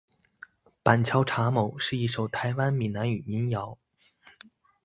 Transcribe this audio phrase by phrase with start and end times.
[0.81, 3.77] 板桥查某是一首台湾闽南语民谣。